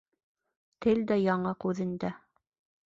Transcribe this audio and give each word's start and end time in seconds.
Тел 0.85 1.03
дә 1.11 1.19
яңаҡ 1.25 1.71
үҙендә. 1.73 2.13